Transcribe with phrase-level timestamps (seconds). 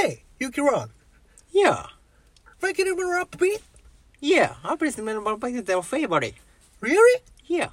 [0.00, 0.88] Hey, Yuki Ron.
[1.52, 1.84] Yeah.
[2.62, 3.60] Ranking him up beat?
[4.18, 4.54] Yeah.
[4.64, 6.34] I pretty much like their favorite.
[6.80, 7.20] Really?
[7.44, 7.68] Yeah.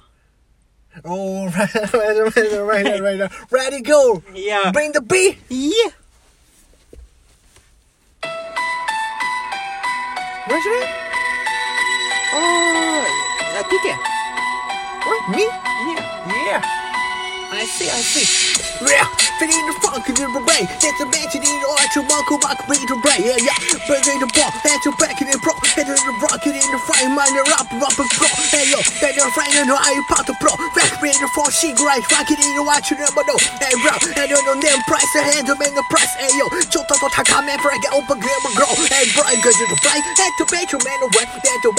[1.06, 3.32] Oh, right, right, right, right, right, right, right.
[3.50, 4.22] Ready, go.
[4.34, 4.72] Yeah.
[4.72, 5.38] Bring the beat.
[5.48, 5.88] Yeah.
[10.48, 10.88] Where's it?
[12.34, 13.06] Oh,
[13.56, 13.96] uh, PK.
[15.06, 15.30] What?
[15.30, 15.44] Me?
[15.44, 16.04] Yeah.
[16.44, 16.60] Yeah.
[17.52, 18.84] I see, I see.
[18.84, 19.08] Yeah,
[19.39, 20.65] fit in the funk in the brain.
[20.81, 23.21] That's a match in the arch of Marco Rock, bring the brain.
[23.23, 23.57] Yeah, yeah.
[23.85, 25.53] Bring in the ball, and to back in the pro.
[25.77, 28.29] And in the rocket in the frame, mind the up, up and pro.
[28.49, 30.53] Hey yo, then the frame and the eye pop the pro.
[30.73, 33.37] Back in the four sheet right, rocket in the watch, you never know.
[33.61, 36.13] Hey bro, and on the name price, and hand them in the price.
[36.17, 38.69] Hey yo, ちょっとと高め、break it open, game and grow.
[38.89, 41.25] Hey bro, go to the play, and to make your man away.
[41.27, 41.71] And to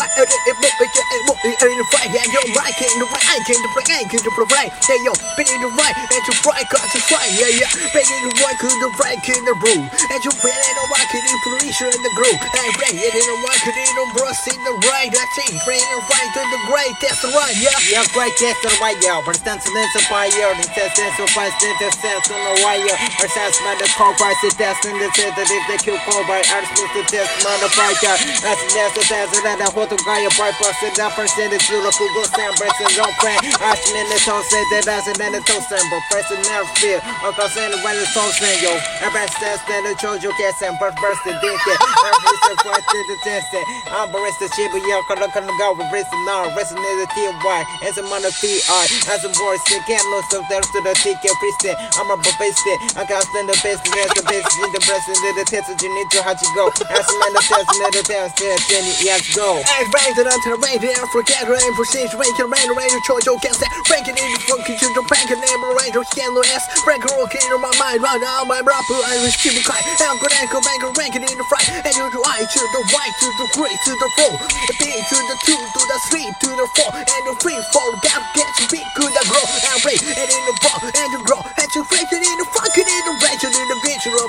[1.55, 2.11] in the fight.
[2.11, 4.67] And yo, right, in the right, I can the play, I can the play.
[4.85, 7.25] Hey yo, been in the right, and to fry, cut to fry.
[7.33, 7.71] Yeah, yeah.
[7.93, 9.79] Banging the right, could the right, in the brew.
[9.79, 12.39] And you put in the right, in the police, in the groove.
[12.39, 15.09] And bring it in the right, in the brush, in the right.
[15.09, 15.53] That's it.
[15.65, 17.77] Bring the right to the great, that's the right, yeah.
[17.89, 19.21] Yeah, great test on the wire.
[19.25, 20.29] But sense and then fire.
[20.29, 22.97] The test and so far, the sense on the wire.
[23.21, 25.99] Or sense by the car price, the test and the set that if they kill
[26.05, 27.95] car by artist to test on the fire.
[27.99, 31.67] That's the test, the test, and then the whole guy, a bus, and that percentage
[31.71, 33.39] to the Google Sam, Bresson, don't plan.
[33.63, 36.01] Ashton in the toe said that that's an end of toe sample.
[36.11, 36.99] Pressing never feel.
[37.23, 38.75] Uncle Santa when it's so sing, yo.
[38.99, 41.79] Every step, stand the chojo, some birth, burst, and dink it.
[41.79, 43.47] Every step, right to the test.
[43.87, 47.93] I'm barista, chiba, yo, can look on the and now, resting in the TY, and
[47.95, 48.83] some on the PI.
[49.07, 51.63] As a boy, still can't lose some there to the TK priest.
[51.95, 52.59] I'm a babist,
[52.99, 55.87] I can't stand the best, there's the best in the breast, and the test, you
[55.87, 56.67] need to how you go.
[56.91, 58.35] As a man, the test, and the test,
[58.67, 59.63] Jenny, yes, go.
[59.63, 63.51] Hey, bang onto the rain, and forget rain, for stage, can rain, rain, chojo, get
[63.59, 63.67] that.
[63.91, 66.63] Breaking in the funky to the bank, and name, rain, yellow ass.
[66.87, 69.83] Break a roll, in my mind, right now, my rapper, I was keeping quiet.
[69.99, 70.63] Ankle, ankle,
[70.95, 71.67] ranking in the front.
[71.83, 74.33] And you to I to the right, to the three, to the four.
[74.79, 76.89] B to the two, to the three, to the four.
[76.95, 79.43] And the three, four, down, get to big, good, I grow.
[79.43, 81.43] And break, and in the ball, and you grow.
[81.43, 83.15] And you it in the fucking in the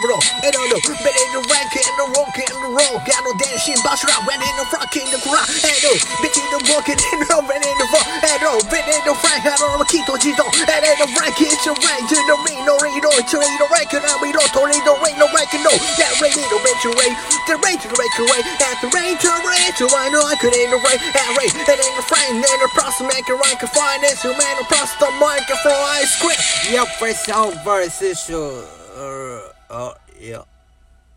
[0.09, 0.51] range, and in the and.
[0.51, 2.97] And I know, but in the rank, and the rock, and the roll.
[3.07, 5.47] Got no dancing, bust it out, when in the front, in the crowd.
[5.47, 5.93] And no,
[6.25, 8.07] bitch in the walk, and in the and in the fall.
[8.09, 10.47] And no, but in the frank, I know, Kito, Jito.
[10.49, 13.39] And in the rank, it's a range, in the ring, no ring, no, it's a
[13.39, 15.73] ring, no rank, and we don't, don't need no ring, no rank, no.
[16.01, 17.15] That ring, no range, no ring.
[17.47, 18.41] The range, the range, away.
[18.59, 21.03] At the range, the range, so I know I could in the range.
[21.05, 24.35] And range, and in the frame, and the process, make a rank, and this, and
[24.35, 26.41] man, the process, the microphone, ice cream.
[26.73, 28.65] Yeah, first out verse issue.
[28.97, 30.43] Uh, uh, yeah.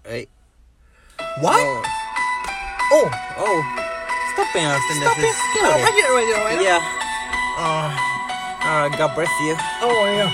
[0.06, 0.28] Hey.
[1.40, 1.58] What?
[1.59, 1.84] Oh.
[2.91, 3.59] Oh, Oh.
[4.34, 5.36] Stop being understand stop it.
[5.62, 6.74] Oh, right here, right here, right here.
[6.74, 6.81] Yeah.
[7.58, 7.90] Uh,
[8.66, 9.56] uh, God bless you.
[9.81, 10.31] Oh, yeah.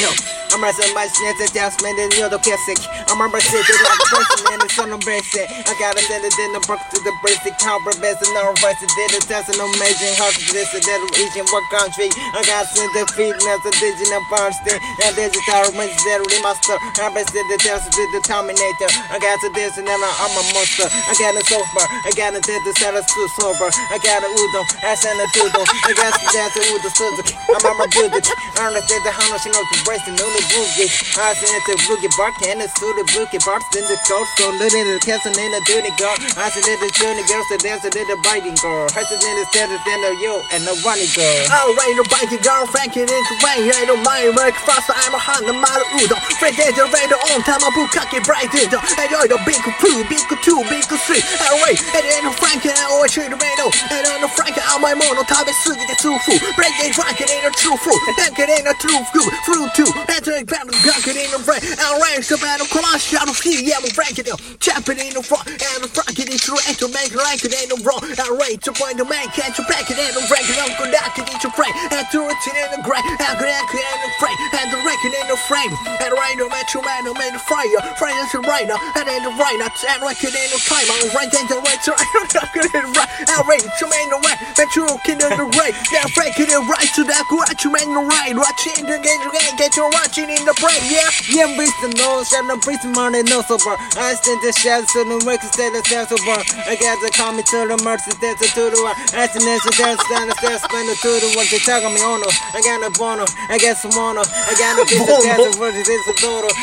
[0.00, 0.08] Yo,
[0.50, 2.78] I'm wrestling my shit to adjustment and you're the kissing.
[3.06, 5.46] I'm a sitting like a person and it's on the basic.
[5.46, 8.82] I gotta send it in the book to the basic cover best and no rights.
[8.82, 12.10] It did a test and amazing heart to this and that region what country.
[12.34, 16.76] I got sent the feed as a digital bursting and digital zero remaster.
[16.98, 18.90] I been sent the test to the Terminator.
[19.14, 20.90] I got to this and then I'm a monster.
[20.90, 21.84] I got a sober.
[21.86, 23.70] I got a dead to sell to sober.
[23.70, 24.66] I got a udon.
[24.82, 25.62] I send a doodle.
[25.62, 27.34] I got to dance with the Suzuki.
[27.54, 28.20] I'm a Buddha.
[28.58, 30.88] I understand the how much you know to brace the only boogie.
[31.18, 34.30] I send it to Boogie Bark and it's to the Boogie Barks in the coast.
[34.38, 36.16] So little the castle in the dirty girl.
[36.36, 38.86] I said the journey girls to dance to the biting girl.
[38.94, 41.38] I said the steady than the you and the bunny girl.
[41.50, 43.66] Oh, All right, no bike, girl, it into rain.
[43.72, 44.90] I don't mind work fast.
[44.90, 46.20] I'm a out of udon.
[46.38, 48.70] Frank it the radio on time, I'm bukkake bright it.
[48.70, 51.22] And you're the big two, big two, big three.
[51.46, 53.66] All right, and then Frank and I always shoot the radio.
[53.90, 56.38] And on the Frank, I'm my mono, time is sugi the two fool.
[56.54, 57.96] Break it, Frank it ain't a true fool.
[58.18, 59.90] Then get in a true fool, through two.
[60.10, 61.62] Enter a battle, gun it in the front.
[61.82, 64.30] All right, so battle, clash, out of here, yeah, I'm Frank it.
[64.62, 67.52] Chap it in the front, and the Frank it true, and to make like it
[67.52, 68.02] ain't no wrong.
[68.02, 70.72] All right, to point the man, catch you back it ain't no rank, and I'm
[70.90, 71.74] knock it into frame.
[71.90, 75.14] And to it in the gray, and and good in the frame, and the record
[75.14, 75.74] in the frame.
[76.00, 77.80] And right now, man, you man, I'm in the fire.
[77.98, 80.86] Fire is right now, and in the right now, and record in the time.
[80.94, 83.10] I'm right in the right, so I don't know, good in the right.
[83.34, 85.74] All right, you man, the right, and you can in the right.
[85.92, 88.34] Now, Frank in the right, so that good, you man, the right.
[88.36, 89.86] Watching the game, you can't get you
[90.20, 91.08] watching in the brain, yeah.
[91.30, 93.76] Yeah, breeze the nose, shut the breeze money, no sober.
[93.96, 96.40] I stand the shadow, so the record stay the stairs over.
[96.66, 98.96] I got to call me to the mercy, dance to the one.
[99.14, 101.46] I stand so dance down the stairs, spend the to the one.
[101.48, 104.22] They talk me oh, on I got a bono, I got some mono.
[104.24, 106.18] I got a piece of dance, for the dance of.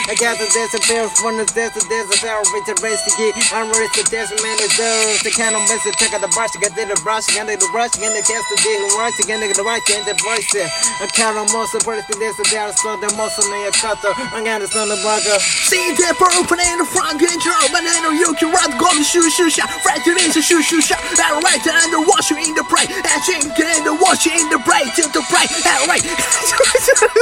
[0.07, 2.75] I got the dance of pair, from the dance of dance of power, with the
[2.83, 3.33] race to get.
[3.51, 5.17] I'm ready to dance, man, it's there.
[5.23, 8.11] The kind of mess, check out the brush, get the brush, get the brush, get
[8.13, 10.47] the cast the deal, right, get the right, get the voice.
[10.55, 14.11] I count on most of the dance of dance, so the most of Tanzania, Qatar,
[14.35, 15.39] Afghanistan, Baga.
[15.39, 17.95] Singapore, Panama, Franklin, Germany,
[18.27, 22.01] UK, Red, Gold, Shoo, Shoo, Sha, Fred, Tunisia, Shoo, Shoo, Sha, and right, and the
[22.11, 25.47] wash in the prey, and drink in the wash in the prey, till the prey,
[25.47, 26.03] and right,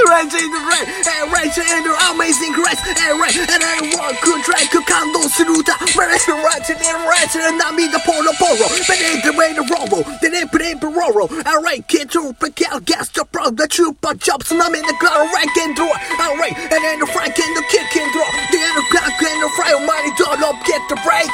[0.10, 0.84] right in the prey,
[1.14, 5.62] and right in the amazing grace, and right, and then walk, contract, come down through
[5.62, 9.54] the right, right, and right, and I mean the polo polo, but in the way
[9.54, 13.52] the robo, then in the roro, and right, kid, to pick out, gas, the pro,
[13.52, 17.08] the trooper jumps, and I'm in the gun, right, and door right, and then the
[17.08, 20.82] frank and the kick and throw, the other crack and the fry money don't get
[20.90, 21.30] the break.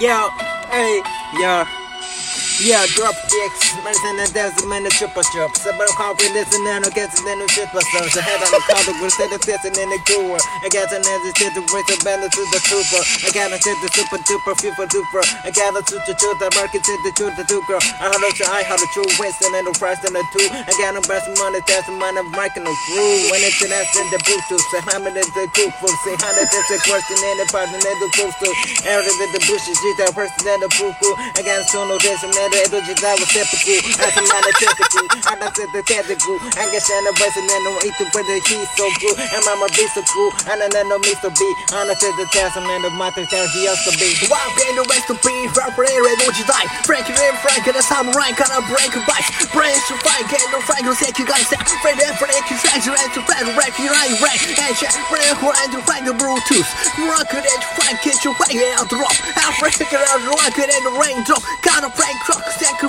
[0.00, 0.30] Yeah,
[0.70, 1.02] hey,
[1.40, 1.89] yo.
[2.60, 5.56] Yeah, drop kicks, and dance, man, the triple chop.
[5.56, 7.88] Several confidence and then I guess and then the shit was.
[7.88, 10.36] So head on the counter, we're steady testing in the cooler.
[10.36, 13.00] I got an energy to the race of bandit to the trooper.
[13.00, 15.24] I got a tip the super duper, super duper.
[15.40, 17.80] I got a to the the market to the truth, the two girl.
[17.96, 20.44] I had a I had a true Winston and the price and the two.
[20.52, 23.32] I got a best money, that's the money, marking the crew.
[23.32, 26.36] When it's an ass in the Bluetooth, say how many the cool for, say how
[26.36, 28.52] that's a question in the part and the coastal.
[28.84, 31.08] Area with the bushes, G, that person and the fuku.
[31.36, 31.64] I got a
[32.58, 33.78] energy that was typical.
[34.02, 35.06] As a man, a typical.
[35.26, 36.36] I done said the technical.
[36.58, 39.16] I guess I'm a person and I'm eating for the heat so good.
[39.18, 40.30] And mama be so cool.
[40.50, 41.48] And I know me so be.
[41.70, 44.10] I done said the test and the matter tells you to be.
[44.26, 47.76] Walk in the west to be Rapper red don't you die Frank and Frank and
[47.76, 50.24] the samurai kind of break a bite Brains to fight
[50.64, 54.12] Frank take you guys out Frank and Frank is actually to fight Wreck you right
[54.14, 56.68] And Frank who and to find the Bluetooth
[57.08, 59.16] Rock it and Frank get your way out the rock
[59.58, 62.18] Frank it and rain drop Kind of Frank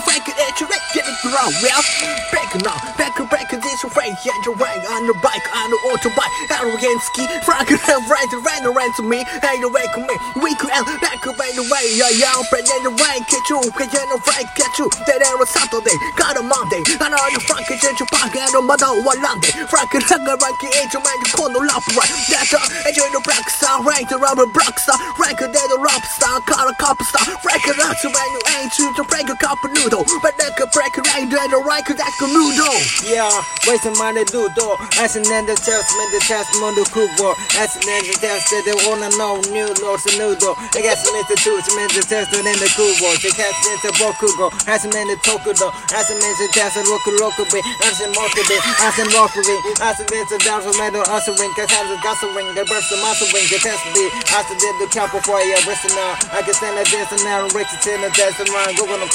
[0.02, 1.84] Frank it and you make it ground Well
[2.32, 5.80] Break now Back break it this Frank and your rank on the bike on the
[5.92, 9.20] auto bike Arrogant ski Frank and and Frank and to me.
[9.44, 12.40] Hey way come in We could out back up the way Yeah yeah.
[12.48, 14.88] Frank and the way Get you Get you Frank get you.
[15.10, 16.82] That era Saturday Got a Monday.
[16.88, 20.24] And all the Frank in your pocket And the mother one Monday Frank and Frank
[20.24, 22.12] and Frank your man You call no love right.
[22.30, 25.00] That's a Enjoy the black star Rank the rubber block star.
[25.20, 27.26] Rank the the rock star Call a cop star.
[27.44, 30.68] Frank and Rock when you ain't to the Frank a cup noodle But they can
[30.76, 32.76] break right And the rank that can noodle
[33.08, 33.32] Yeah,
[33.64, 34.68] wasting money do do.
[35.00, 37.36] As an end the test, man, the test, man, the cool war.
[37.58, 40.56] As an end the test, they wanna know new lords and noodle.
[40.76, 43.14] I guess an institute, man, the test, and the cool war.
[43.20, 44.52] They cast into Bokugo.
[44.68, 45.72] As an end the Tokudo.
[45.94, 47.60] As an end the test, and Roku Roku be.
[47.86, 48.58] As an Mokubi.
[48.82, 49.56] As an Mokubi.
[49.82, 51.54] As an end the down from metal, as a ring.
[51.56, 53.46] Cause as a gas ring, the burst the muscle ring.
[53.52, 54.04] The test be.
[54.34, 56.18] As a did the camp before I listen now.
[56.32, 58.76] I can stand a dance and now Ricky in the dance run.
[58.76, 59.10] Go on the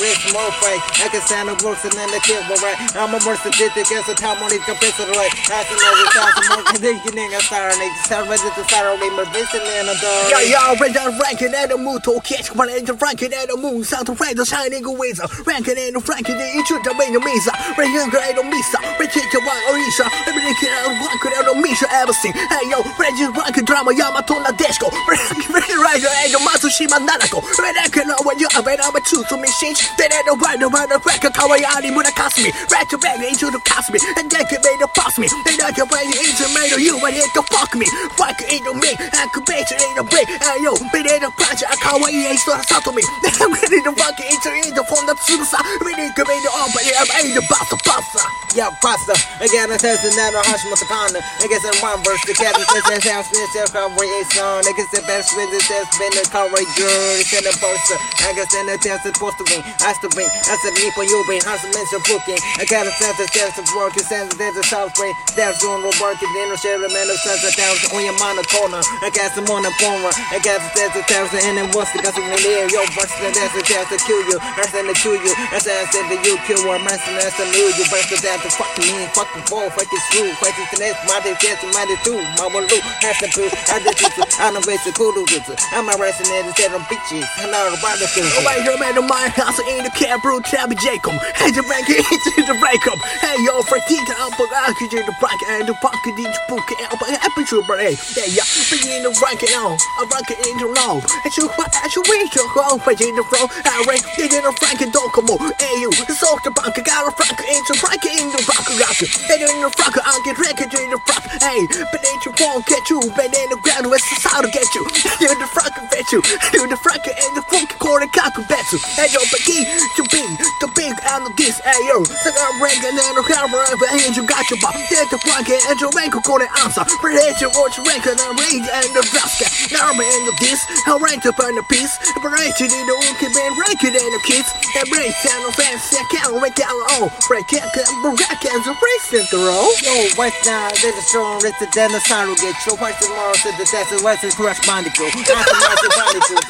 [0.00, 0.82] Rick, more fight.
[1.00, 2.76] I can stand the works and then the kid will right.
[2.92, 5.32] I'm a more statistic as a time on it compares to the right.
[5.48, 9.08] As an every thousand more conditioning a star and it's time ready to start only
[9.14, 10.28] my vision and a dog.
[10.32, 13.48] Yeah, yeah, red and ranking and the moon to catch one and the ranking and
[13.48, 15.30] the moon sound to find the shining wizard.
[15.30, 17.52] Uh, ranking and the ranking the each the main misa.
[17.78, 18.78] Ranking and the misa.
[18.98, 20.06] Ranking uh, the one orisha.
[20.26, 22.34] Ranking and the ranking and the misa everything.
[22.34, 24.90] Hey yo, ranking drama Yamato na disco.
[25.06, 27.42] Ranking ranking and the Matsushima Nanako.
[27.58, 29.74] Ranking and when you have it, I'm a two to machine.
[29.98, 31.32] Then I don't want to run the record.
[31.34, 32.50] Kawaiani Murakasumi.
[32.70, 34.02] Right to bang into the cosmic.
[34.16, 35.28] And then can make the boss me.
[35.44, 37.86] Then I can bring into me to you and hit the fuck me.
[38.18, 38.90] Fuck into me.
[38.98, 40.26] I could bet you in the break.
[40.26, 42.14] Hey yo, but in the project, I can't wait.
[42.16, 43.02] Ain't so to me.
[43.42, 45.06] I'm ready to fuck it into the phone.
[45.06, 45.60] The Tsusa.
[45.84, 46.70] Really can make the up.
[46.74, 48.22] But I'm ain't the boss of pasta.
[48.56, 49.12] Yeah, pasta.
[49.38, 51.20] I got a test and then a hush with the condom.
[51.20, 54.64] I guess in one verse, the this house, this house, cover a song.
[54.64, 57.20] I guess the best the test, been cover girl.
[57.20, 58.00] It's in the poster.
[58.24, 59.60] I guess in the test, supposed to be.
[59.84, 60.24] Has to be.
[60.24, 61.36] That's a me for you, be.
[61.44, 62.40] Has to mention booking.
[62.56, 63.92] I got a sense of test of work.
[64.00, 65.12] It says there's a south spray.
[65.36, 66.16] That's on the work.
[66.16, 68.80] And then the share the man of sense of thousand on your mind corner.
[69.04, 70.12] I got some on the former.
[70.32, 72.68] I got the sense of thousand and then what's the got some in there.
[72.72, 74.38] Yo, burst the that's the test to kill you.
[74.56, 75.32] That's in the kill you.
[75.52, 76.84] I said that you kill one.
[76.84, 77.84] That's the that's the new you.
[77.92, 79.04] Burst the that to fucking me.
[79.12, 79.68] Fucking fall.
[79.68, 80.30] Fucking screw.
[80.40, 81.00] Fucking finesse.
[81.08, 81.60] My test.
[81.74, 82.20] My too.
[82.38, 82.84] My one loop.
[83.02, 83.52] Has to prove.
[83.68, 84.16] I this.
[84.38, 84.92] I don't waste the
[85.26, 85.56] cool.
[85.74, 87.26] I'm a wrestling instead of bitches.
[87.42, 88.26] And all about the thing.
[88.38, 91.18] Oh, right here, man, in my house in the cab, bro, Tabby Jacob.
[91.34, 92.98] Hey, the rank into the breakup.
[93.18, 96.90] Hey, yo, for Tita, I'm for Aki, the brack, and the pocket, the book, and
[96.90, 101.02] the episode, but hey, yeah, yeah, begin the ranking on, a ranking in the low.
[101.02, 104.44] And you, and you reach your home, but in the flow, I rank, they did
[104.46, 105.36] a frank and docomo.
[105.58, 108.98] Hey, you, so the bank, got a frank into frank in the rock, rock.
[109.02, 111.24] And in the frank, I'll get record in the rock.
[111.42, 114.66] Hey, but then you won't get you, but then the ground was how to get
[114.74, 114.84] you.
[115.16, 116.20] You the frank, bet you,
[116.52, 118.78] you the frank, and the funky corner, cock, bet you.
[119.00, 120.20] Hey, yo, but he, to be
[120.60, 122.04] the big and the this, hey, yo.
[122.04, 124.76] So I'm ranking and the camera, and you got your bop.
[124.76, 126.84] did the blanket and your rank the answer.
[127.00, 129.48] Prediction watch rank and ring and the basket.
[129.72, 131.96] Now I'm in the this, how rank up on the piece.
[132.12, 134.52] Operation in the wicked man, rank it in the kids.
[134.76, 137.08] And break down the fence, I can't rank down all.
[137.24, 139.64] Break it, it, and the race in the row.
[139.80, 140.68] Yo, what's now?
[140.84, 142.76] There's a to then the sign will get you.
[142.76, 144.60] What's the more to the death of Western Crush?
[144.66, 145.05] After the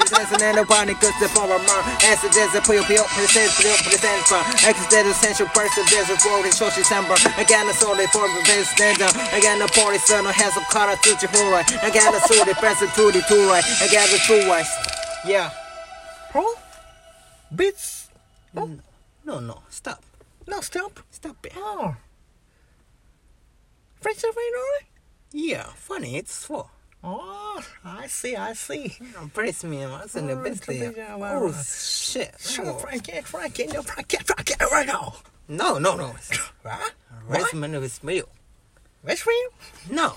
[0.07, 0.57] sense and
[1.21, 1.83] the former man.
[2.05, 4.43] Answer a puyo puyo, present, puyo, present, from.
[4.65, 7.15] Exit essential person, there's a road in Shoshi Samba.
[7.39, 9.01] Again, the soul form the best stand.
[9.37, 11.69] Again, the party son, has some car to the whole right.
[11.85, 13.65] Again, the soul they to the two right.
[13.83, 14.67] Again, the two right.
[15.27, 15.51] Yeah.
[16.33, 16.55] Huh?
[17.55, 18.09] Beats?
[18.55, 20.03] No, no, stop.
[20.47, 21.01] No, stop.
[21.11, 21.53] Stop it.
[21.57, 21.97] Oh.
[24.01, 24.89] French Rain.
[25.33, 26.71] Yeah, funny, it's four.
[27.05, 28.97] Oh, I see, I see.
[29.33, 30.95] Praise me, what's in the Oh, best thing?
[30.99, 32.35] Oh, shit.
[32.41, 32.79] Sure, Oh.
[32.79, 35.15] Frankie, Frankie, no, Frankie, Frankie, right now.
[35.49, 36.15] No, no, no.
[36.65, 36.91] Huh?
[37.29, 37.55] What?
[37.55, 38.25] name is Mayo.
[39.03, 39.51] Where's for you?
[39.91, 40.15] No.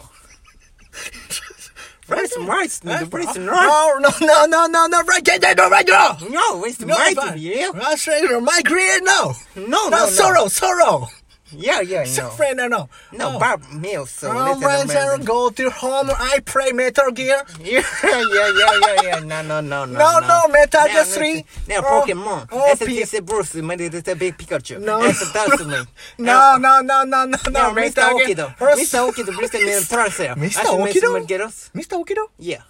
[2.07, 2.33] Rights,
[2.83, 2.89] Huh?
[2.89, 3.13] nigga.
[3.13, 3.69] Raise some rights.
[3.71, 6.17] Oh, no, no, no, no, no, no, Frankie, no, right now.
[6.27, 7.38] No, raise some No, rights, fine.
[7.38, 7.71] yeah?
[7.95, 9.33] Straight to my career, no.
[9.55, 10.05] No, No, no, no.
[10.07, 11.07] sorrow, sorrow.
[11.51, 12.29] Yeah, yeah, no.
[12.29, 12.89] friend, no, no.
[13.12, 13.39] No, Oh.
[13.39, 15.25] Bob Mills, so Oh, listen man, to Sarah, me.
[15.25, 16.10] go to home.
[16.13, 17.44] I play Metal Gear.
[17.60, 19.20] Yeah, yeah, yeah, yeah, yeah.
[19.20, 19.98] No, no, no, no.
[20.00, 21.46] No, no, Metal Gear Now, 3.
[21.68, 22.48] Now, Oh, Pokemon.
[22.51, 24.79] oh, a P- TC Bruce, a big Pikachu.
[24.79, 25.01] No.
[25.01, 25.88] A dust.
[26.18, 27.50] No, no, no, no, no, no.
[27.51, 28.03] No, Mr.
[28.13, 28.56] Okido.
[28.58, 29.10] Mr.
[29.10, 29.89] Okido, Mr.
[29.89, 30.36] Transfer.
[30.36, 30.62] Mr.
[30.62, 31.72] Should make Okido?
[31.74, 31.94] Mr.
[32.03, 32.27] Okido?
[32.38, 32.62] Yeah.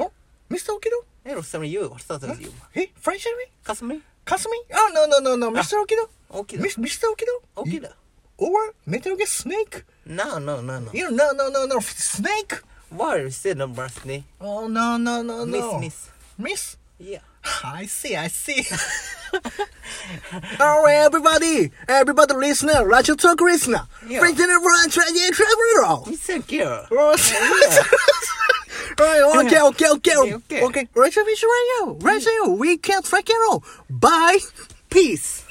[0.00, 0.10] Oh,
[0.50, 0.70] Mr.
[0.78, 1.44] Okido?
[1.44, 1.88] Some of you.
[1.88, 2.52] What's that of you?
[2.72, 3.26] Hey, French?
[3.64, 4.00] Kasumi?
[4.24, 4.58] Kasumi?
[4.74, 5.48] Oh, no, no, no, no.
[5.58, 5.62] Ah.
[5.62, 5.82] Mr.
[5.84, 6.08] Okido?
[6.32, 6.60] Okido.
[6.62, 7.04] Mr.
[7.12, 7.34] Okido?
[7.56, 7.92] Okido.
[8.38, 9.84] Or Metal Gear Snake?
[10.04, 10.90] No, no, no, no.
[10.92, 11.78] You no, no, no, no.
[11.80, 12.54] Snake?
[12.90, 14.24] Why is it number Snake?
[14.40, 15.78] Oh, no, no, no, no.
[15.78, 15.80] miss.
[15.80, 16.10] Miss?
[16.38, 16.76] Miss?
[16.98, 17.20] Yeah.
[17.64, 18.66] I see, I see.
[20.60, 21.70] All right, everybody.
[21.88, 22.86] Everybody listener.
[22.86, 23.86] Radio Talk listener.
[24.08, 24.20] Yeah.
[24.20, 26.04] Bring to the front, try to travel.
[26.06, 26.46] Mr.
[26.48, 26.86] Girl.
[26.90, 27.84] Oh, oh,
[28.98, 30.64] right, okay, okay, okay, Okay, okay.
[30.64, 30.88] okay.
[30.94, 31.48] Reservation
[31.80, 33.62] radio, radio, we can't track it all.
[33.90, 34.38] Bye.
[34.90, 35.45] Peace.